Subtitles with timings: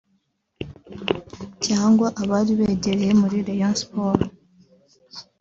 [1.65, 4.27] cyangwa abari begereye muri Rayon Sports